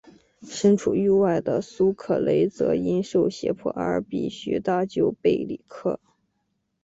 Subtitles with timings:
[0.41, 5.99] 身处狱外的苏克雷则因受胁迫而必须搭救贝里克。